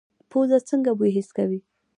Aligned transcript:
پوزه 0.29 0.57
څنګه 0.69 0.91
بوی 0.97 1.09
حس 1.17 1.29
کوي؟ 1.37 1.59